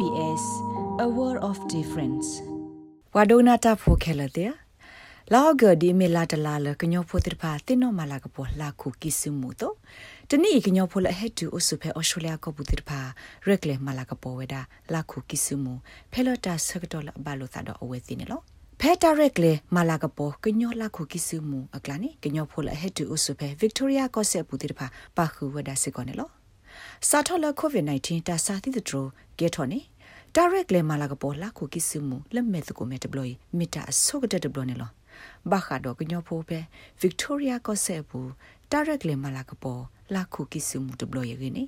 [0.00, 0.44] SBS
[1.04, 2.28] A World of Difference
[3.14, 4.52] ဝါဒိုနာတာဖိုခဲလတဲ့
[5.32, 9.74] လောက်ဂဒီမီလာတလာလကညောဖိုတိဖာတင်နောမလာကပေါ်လာခုကိစုမှုတော့
[10.30, 13.00] တနေ့ကညောဖိုလဟက်တူအဆုဖဲအော်စတြေးလျကပူတိဖာ
[13.46, 14.60] ရက်လေမလာကပေါ်ဝဒါ
[14.94, 15.74] လာခုကိစုမှု
[16.12, 18.42] ဖဲလတာဆကတော်လဘလိုသာတော့အဝဲသိနေလို့
[18.80, 24.86] ဖဲတာရက်လေမလာကပေါ်ကညောလာခုကိစုမှုအကလာနေကညောဖိုလဟက်တူအဆုဖဲဗစ်တိုးရီယာကော့ဆက်ပူတိဖာ
[25.16, 26.32] ပါခုဝဒါစစ်ကောနေလို့
[27.08, 29.02] စာထော်လကိုဗစ် -19 တာစာတိတထရ
[29.38, 29.80] ကေထော်နေ
[30.36, 34.90] direct လေမလာကပေါ်လာခုကိစမှုလက်မဲ့တကိုမဲ့တဘလီမီတာအစောကတဲ့တဘလနေလော
[35.50, 36.58] ဘာခါတော့ကညောဖိုးပဲ
[37.02, 38.28] Victoria ကဆက်ဘူး
[38.72, 39.82] direct လေမလာကပေါ်
[40.14, 41.64] လာခုကိစမှုတဘလရင်းနေ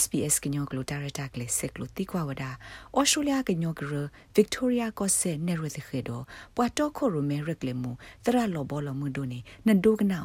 [0.00, 2.50] SBS ကညောကလို director ကလေးစက်ကလိုတိကွာဝဒါ
[2.98, 3.92] Australia ကညောကရ
[4.36, 6.24] Victoria ကဆက်နေရတဲ့ခေတော့
[6.56, 7.92] ပွာတော့ခိုရမဲရက်လေမှု
[8.24, 10.18] တရလောဘောလမှုဒိုနေနဒိုကနာ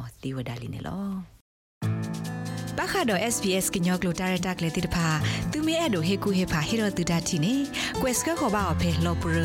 [2.88, 5.06] အသီဝဒါလီနေလောပခါတော့ SBS ကညောကလိုတာရတာကလေးတိတဖာ
[5.52, 7.54] သူမဲအဲ့တို့ဟေကူဟေဖာဟေရတူဒတ်တီနေ
[8.00, 9.36] quest ကခေါ်ပါအဖေလောပရ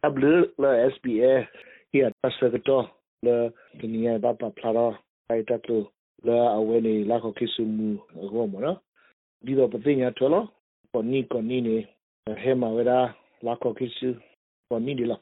[0.08, 0.24] အဘလ
[0.62, 0.64] လ
[0.94, 1.44] SBS
[1.90, 2.86] ဟီအပတ်စကတော့
[3.22, 4.96] le dunia bapa plaro
[5.30, 5.92] ai tatlo
[6.24, 8.00] le awene la ko kisumu
[8.32, 8.74] go mo no
[9.44, 10.40] di do patinya tholo
[10.92, 14.16] ko ni ko ni ne he ma wera la ko kisu
[14.70, 15.18] ko ni di la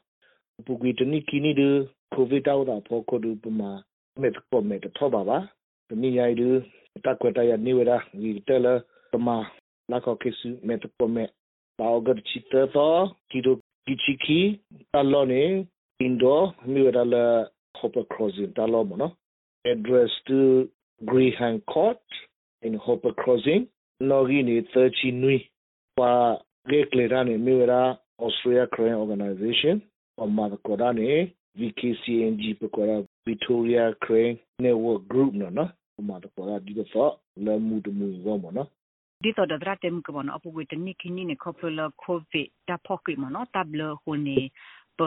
[0.64, 1.68] pu gwi tni kini de
[2.14, 3.84] covid taw da pho ko du pama
[4.20, 5.38] me ko me to ba ba
[5.90, 6.62] ni yai du
[7.04, 8.80] ta ko ta ya ni wera ni te la
[9.12, 9.36] pama
[9.88, 11.24] la ko kisu me to ko me
[11.78, 12.86] ba o ga chi te to
[13.30, 13.52] ki do
[13.86, 14.40] ki chi ki
[14.92, 15.42] ta lo ne
[16.06, 17.24] indo mi wera la
[17.80, 19.08] Hopper Crossing talo mo no
[19.64, 20.68] address to
[21.04, 22.02] Greyhound Court
[22.62, 23.66] in Hopper Crossing
[24.00, 25.50] nogi ni 30 nui
[25.96, 29.80] pa ge klera ni miwera Australia Korean Organization
[30.16, 32.96] o ma ko da ni VKCNG pe ko da
[33.26, 35.68] Victoria Crane Network Group no no
[35.98, 38.64] o ma ko da di so la mu de mu go mo no
[39.24, 43.40] ဒီတော့ဒရတ် tem ko no apu wit ni kini ne couple covid ta pocket mo no
[43.54, 44.38] table ho ni
[44.98, 45.06] pe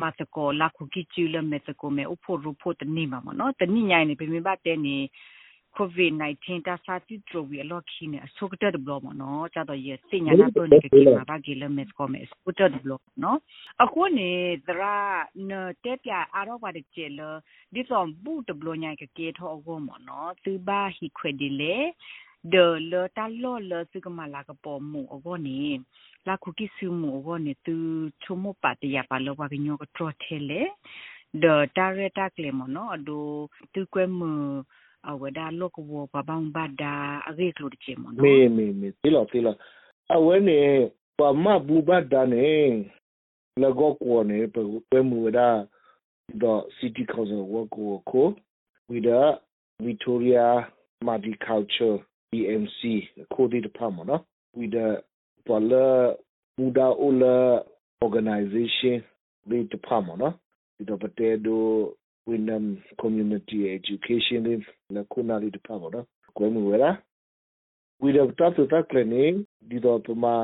[0.00, 4.96] မတ်ကိုလာခုကီချူလမတ်ကိုမဲအဖို့ရဖို့တနေမှာမနော်တနိညာနေပြမဘတဲ့နေ
[5.80, 13.38] COVID-19 တာစာတိဒရဝီအလော့ခီနေအဆုကတဲ့ဘလောမနော်ကြတော့ရစညာနာတော့နေကီမှာဘာဂီလမတ်ကိုမဲစကူတဲ့ဘလောနော်
[13.84, 14.30] အခုနေ
[14.68, 14.96] သရာ
[15.50, 15.52] န
[15.84, 17.20] တဲ့ပြအားတော့ပါတဲ့ကျဲလ
[17.74, 21.76] ဒီတော့ဘူးတဘလောညာကကေထောအကောမနော်သူဘာဟီခွေဒီလေ
[22.44, 25.58] de le ta lo le su ka mala ka po mu o go ni
[26.26, 27.74] la ku ki su mu o go ni tu
[28.22, 30.62] chu mo pa te ya pa lo ba nyo ko tro the le
[31.42, 33.18] de ta re ta kle mo no do
[33.72, 37.52] tu kwe mu a we da lo ko wo ba bang ba da a ge
[37.52, 39.54] klo de che mo no me me me ti lo ti lo
[40.08, 42.90] a we ni pa ma bu ba da ne
[43.56, 44.60] la go ko ne pe
[44.90, 45.64] kwe mu da
[46.38, 48.36] the city council wo ko ko
[48.88, 49.40] with the
[49.80, 50.68] Victoria
[51.02, 52.04] Multicultural
[52.38, 52.80] EMC
[53.32, 54.22] ခိုဒီတဖတ်မနော်
[54.58, 54.88] with the
[55.46, 55.86] Pala
[56.56, 57.36] Buddha Ola
[58.06, 58.96] organization
[59.48, 60.34] ဒီတဖတ်မနော်
[60.76, 61.64] ဒီတော့ပတဲဒို
[62.28, 62.64] Winam
[63.00, 64.54] Community Education ဒီ
[64.94, 66.94] လခုနာဒီတဖတ်မနော်ကိုယ်မဝဲလား
[68.02, 69.32] with the top to top clinic
[69.68, 70.34] ဒီတော့ပမာ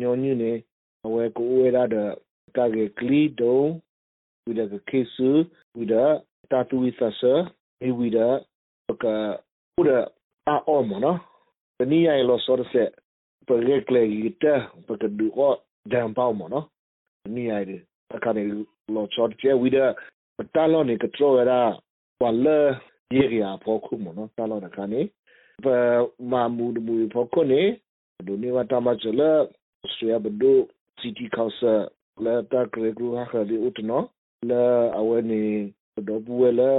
[0.00, 0.52] ညောညူနေ
[1.06, 2.10] အဝဲကိုဝဲရတဲ့
[2.56, 3.62] ကာကေကလီဒို
[4.46, 5.18] with the case
[5.76, 6.04] with the
[6.50, 7.20] tatu with us
[7.98, 8.28] with the
[9.02, 9.04] က
[9.74, 9.90] ပူရ
[10.48, 11.18] အာအောမနော်
[11.78, 12.88] တနည်းရလို့ဆိုတဲ့
[13.46, 14.54] ပရက်လေဂီတာ
[14.86, 15.54] ပကဒူအော
[15.92, 16.64] ဒမ်ပေါမနော်
[17.22, 17.82] တနည်းရတယ်
[18.14, 18.42] အခါနေ
[18.94, 19.86] လို့ချော့ချဲဝီဒါ
[20.54, 21.60] တာလောနေကထရောရာ
[22.22, 22.58] ဝလာ
[23.14, 25.00] ယေရီယာဖို့ခုမနော်တာလောတခါနေ
[25.64, 25.66] ပ
[26.30, 27.62] မာမူဒမူဖို့ခုနေ
[28.26, 29.30] ဒိုနေဝတာမချလာ
[29.94, 30.56] စရဘဒို
[30.98, 31.74] စီတီကောက်ဆာ
[32.24, 34.04] လာတာကရေဂူဟာခဒီဥတနော်
[34.50, 34.64] လာ
[34.98, 35.42] အဝနေ
[36.08, 36.70] တော့ဘူးလာ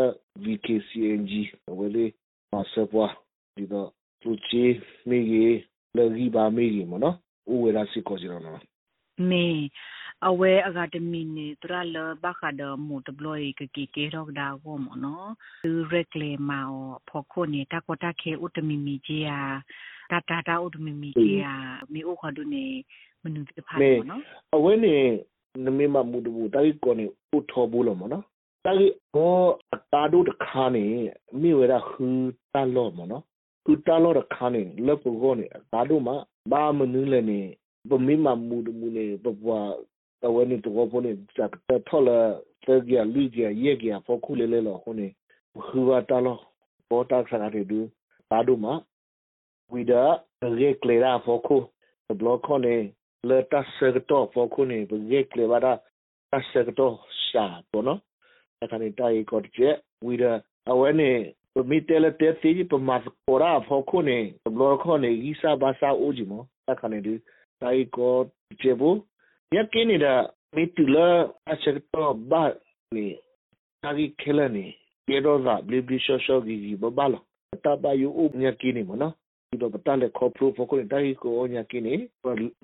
[0.43, 1.31] VKCNG
[1.79, 2.05] ဝလေ
[2.51, 3.13] မဆပွား
[3.55, 3.89] ဒီတော့
[4.21, 4.65] သူချေ
[5.09, 5.57] မိကြီး
[5.95, 7.15] လေကြီးပါမိကြီးမနော်
[7.51, 8.59] ဥဝေရာစီကိုစီရောနော်
[9.29, 9.45] မေ
[10.29, 15.29] အဝဲအကဒမီနေတရလဘခဒမူတဘလွိကကီကေရော့ဒါဝမနော်
[15.65, 16.59] သူရက်လေမာ
[17.09, 19.39] ဖောခိုနေတာကတာခေဥတမီမီကြီးယာ
[20.11, 21.53] တာတာတာဥတမီမီကြီးယာ
[21.93, 22.65] မီဥခဒုနေ
[23.23, 23.75] မနုတဖာ
[24.09, 24.21] နော်
[24.55, 24.95] အဝဲနေ
[25.65, 27.05] နမေမမူတဘူတာရီကောနေ
[27.35, 28.23] ဥထောဘူးလို့မနော်
[28.65, 29.35] တာရီဘော
[29.73, 30.85] အတာတို့တခါနေ
[31.41, 32.05] မိဝဲရဟူ
[32.53, 33.23] တာလော့မနော်
[33.65, 36.15] သူတာလော့တခါနေလက်ကောနေအတာတို့မှာ
[36.51, 37.41] ဘာမနူးလည်းနေ
[37.89, 39.69] ပမေမမူတဘူနေပပွား
[40.23, 42.17] တဝဲနေတဝပေါ်နေစက်တထော်လာ
[42.65, 45.07] သေကြလူကြရဲ့ကြဖို့ခုလေလေလောခုနေ
[45.67, 46.37] ခူဝတာလော
[46.89, 47.79] ပေါ်တာဆရာတွေဒူ
[48.29, 48.65] ပါဒူမ
[49.71, 49.93] ဝိဒ
[50.61, 51.55] ရေကလေရာဖို့ခု
[52.17, 52.75] ဘလော့ခုနေ
[53.29, 54.77] လေတာဆက်တော့ဖို့ခုနေ
[55.11, 55.73] ရေကလေဝါတာ
[56.49, 56.93] ဆက်တော့
[57.27, 57.99] ရှာပေါ်နော်
[58.61, 60.23] အခါနေတိုင်ကော့ကျက်ဝိဒ
[60.71, 61.11] အဝဲနေ
[61.53, 62.95] ပမီတဲလက်တဲစီပမာ
[63.27, 64.19] ပေါ်ရာဖို့ခုနေ
[64.53, 66.33] ဘလော့ခုနေဤစာဘာစာအိုးကြီးမ
[66.71, 67.13] အခါနေဒီ
[67.61, 68.21] တိုင်ကော့
[68.61, 68.97] ကျေဘူး
[69.55, 70.13] ယက်ကင်းနေတာ
[70.55, 71.07] မီတူလာ
[71.51, 72.43] အချက်တော့ဘာ
[72.95, 73.05] နေ
[73.85, 74.65] အာဂီခဲလနေ
[75.09, 77.19] ရေတော့လာဘလီဘလီရှောရှောဂီဂီဘဘာလာ
[77.65, 79.13] တဘာယူဥညက်ကင်းနေမနော်
[79.49, 81.95] ဒီတော့တလည်းခေါပရိုဖိုကိုတိုင်ကိုညက်ကင်းနေ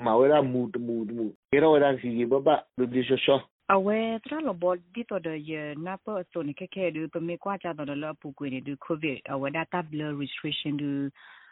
[0.06, 3.40] မဝဲရာမူတမူတမူရေတော့ရာစီဘဘာဘလီဘလီရှောရှော
[3.70, 7.06] awe tra lo bol di to de ye na po to ni ke ke du
[7.14, 10.18] pe me kwa cha to de lo pu kwe ni du covid awe data blur
[10.22, 10.90] restriction du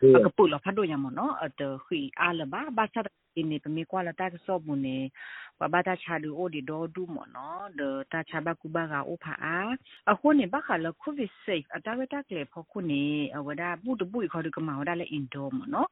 [0.01, 1.09] ka pu lo pha do ya mo
[3.43, 4.59] no at hui a la ba ba cha ni pe me kwa la ta so
[4.59, 5.11] bu ne
[5.59, 8.55] ba ba ta cha du o di do du mo no de ta cha ba
[8.55, 9.75] ku ba ga o pha a
[10.07, 13.31] a ho ni ba kha lo covid safe ata we ta kle pho ku ni
[13.31, 15.85] awe da bu du bu kho du ka ma da le indoor mo no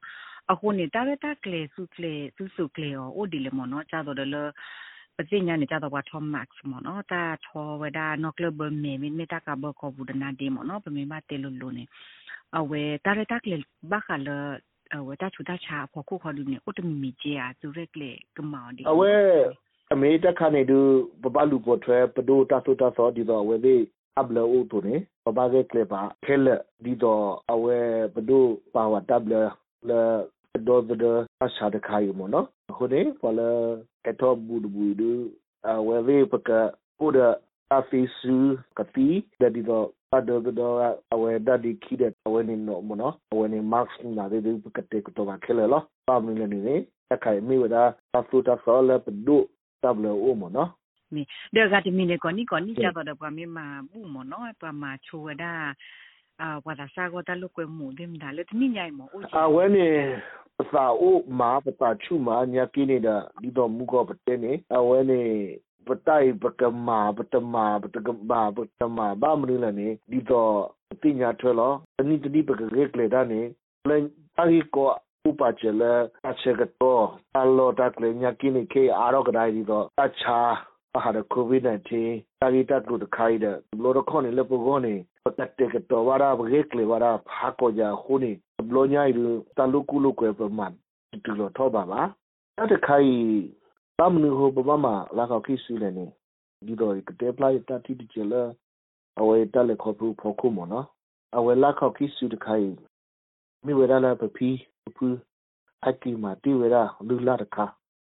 [0.48, 3.50] a ho ni ta we ta kle su kle su su kle o di le
[3.50, 4.52] mo no cha do de lo
[5.18, 11.84] ပစိညာနေကြတော့ဘာထောမတ်မောနော်တာထောဝဒါနော့ကလဘမေမီမီတာကဘကောဘူးဒနာဒီမောနော်ပမေမတေလူလူနေ
[12.58, 13.56] အဝဲတာရတက်လေ
[13.90, 14.75] ဘာခလအ
[15.06, 19.12] ဝဲတာချူတာချာဖောခုခေါ်လူနေဥတမီမီဂျီယာသူရက်လေကမောင်ဒီအဝဲ
[19.92, 20.78] အမေတခါနေတူ
[21.22, 23.82] ပပလူပေါ်ထွဲပဒိုတာသုတာသောဒီတော့ဝဲသေး
[24.18, 26.48] အဘလောတူနေပပကဲကလေပါခဲလ
[26.84, 27.78] ဒီတော့အဝဲ
[28.14, 28.44] ပဒို
[28.74, 29.34] ပါဝတဘလ
[29.88, 29.90] လ
[30.66, 31.04] ဒေါ်ဒ
[31.44, 32.46] အရှာတခါယူမနော်
[32.76, 33.50] ခုနေဖလာ
[34.06, 35.02] ကတောဘူဒဘူဒ
[35.68, 36.50] အဝဲဝေပက
[36.98, 37.18] ပိုဒ
[37.74, 38.36] အဖီဆူ
[38.78, 39.08] ကတိ
[39.40, 40.60] ဒဒီတော့ အဒဒဒ
[41.14, 46.76] အဝဲဒဒီခိဒအဝဲနေနော်မနော်အဝဲနေမတ်စ်နာဒေဒီပကတေကတော့ခဲလေလောပါမင်းနေနေ
[47.14, 47.82] အခိုင်မိဝဒါ
[48.18, 49.36] အဖူတာဆောလပဒု
[49.82, 50.70] တဘလအိုမနော်
[51.14, 51.22] မီ
[51.54, 55.52] ဒေဂတ်မီနေကောနီကောနီချတော့ပမီမာဘူးမနော်ပမာချိုဝဒါ
[56.40, 59.88] အာဝဒါစာကိုတလုကွေမှုဒင်းဒါလက်မိညိုင်မအိုအဝဲနေ
[60.72, 65.20] စာအိုမာပတာချူမာညာကိနေတာဒီတော့မူကောပတဲနေအဝဲနေ
[65.86, 70.54] ပတိုင်ပကမာပတမာပတကမာပတမာဘာမလို့လဲနေဒီတော့
[71.02, 73.40] တိညာထွဲလောတနိတတိပကရေကလေဒါနေ
[73.88, 74.02] လန်
[74.40, 74.88] အဟီကို
[75.28, 75.82] ဥပချေလ
[76.30, 77.04] အချက်ကတော့
[77.38, 80.38] အလောတကလေညာကိနေခေအာရောကဒိုင်ဒီတော့အချာ
[81.04, 84.94] ဟာဒကိုဗစ် -19 တာဂီတက်လို့တခိုင်တဲ့လောရခွန်လေပကောနေ
[85.24, 88.32] ပတ်တက်ကတော့ဝါရာဘရေကလေဝါရာဖာကိုကြာခုနေ
[88.68, 90.72] ဘလိုညိုင်လူတလူကုလုကွယ်ပမန်
[91.24, 92.02] တူလို့ထောပါပါ
[92.58, 93.10] အဲ့တခိုင်
[94.00, 96.06] တမနူဟိုပမမလာခေါကိစီလည်းနေ
[96.66, 98.42] ဒီတော့ကတဲ့ပလိုက်တတိတချလာ
[99.20, 100.86] အဝဲတက်လက်ခေါ်ဖို့ဖို့ခုမနော်
[101.36, 102.68] အဝဲလာခေါကိစီတခိုင်
[103.64, 104.48] မိဝရလာပပီ
[104.96, 105.06] ပူ
[105.86, 106.76] အကီမာတီဝရ
[107.08, 107.64] လူလာတခါ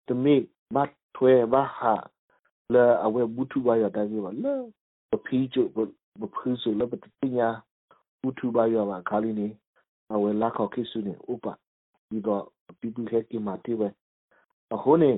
[0.07, 0.35] တမိ
[0.75, 1.93] မတ်ထွဲဘာဟာ
[2.73, 4.53] လာအဝဲဘူတူဘာရတာကြီးပါလာ
[5.11, 5.57] ပပီကျ
[6.19, 7.05] ဘဖူးဆိုလပတ
[7.37, 7.49] ညာ
[8.19, 9.47] ဘူတူဘာရပါခါလီနေ
[10.13, 11.45] အဝဲလာခေါကိစီနေဥပ
[12.09, 12.43] ဒီတော့
[12.81, 13.87] people had ki mati we
[14.75, 15.11] ahone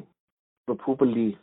[0.75, 1.37] probably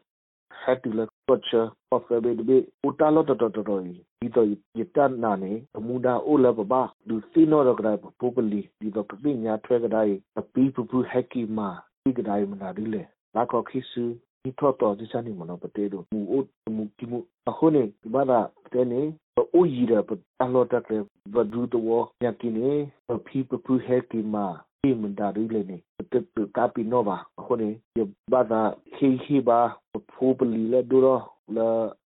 [0.67, 3.81] had to look culture of the baby utalo to to to
[4.21, 8.91] di to yitan na ne amuda o la ba du sino ro kra probably di
[8.91, 12.73] to pi nya thwe kra yi pi pu pu haki ma pi kra yi ma
[12.73, 13.03] ri le
[13.35, 14.17] la ko khisu
[14.47, 16.43] ဒီတော့တော့ဒီစနေမနော်ပတေတို့မူအို
[16.77, 17.19] မူကိမူ
[17.51, 17.83] အခုနေ
[18.15, 18.41] ဘာသာ
[18.73, 19.01] တဲ့နေ
[19.55, 20.11] အိုကြီးရပ
[20.43, 20.83] အလောတက်
[21.35, 22.71] ဘဒူတော့ညကိနေ
[23.27, 23.73] ဖီပပူ
[24.85, 25.77] ဟဲကီမာိမန်တာရီလေနေ
[26.11, 28.01] တက်တူကာပီနိုဘာခုနေယ
[28.33, 28.61] ဘာသာ
[28.95, 29.59] ခေခေဘာ
[30.13, 31.21] ဖိုးပလီလေဒူရော
[31.57, 31.69] လာ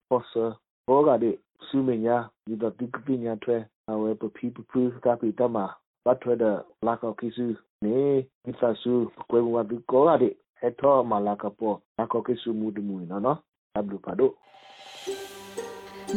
[0.07, 0.45] ဖော့ဆာ
[0.87, 1.35] ဘောကတဲ့
[1.67, 3.57] စုမညာဒီတော့ဒီကပညာထွဲ
[3.91, 5.57] အဝဲပပီပပူကာပီတမ
[6.05, 6.55] ဘတ်ထွဲတဲ့
[6.87, 7.45] လာကောကိစု
[7.85, 7.97] နေ
[8.43, 8.93] မိသစု
[9.29, 13.37] ကွယ်ဝတ်ကောရတဲ့ဟက်ထောမလာကပေါ်လာကောကိစုမူဒမူနော်နော်
[13.77, 14.33] အဘလူပါတို့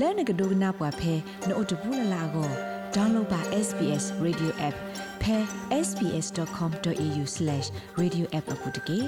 [0.01, 1.15] လဲနကဒိုနာပွားဖဲ
[1.49, 2.51] နို့တဘူးလလာကို
[2.95, 4.96] download ပါ SBS radio app
[5.27, 5.37] pe
[5.87, 9.01] sbs.com.au/radioapp အပုတ်တကေ